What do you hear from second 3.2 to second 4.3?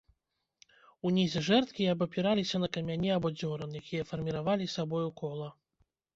дзёран, якія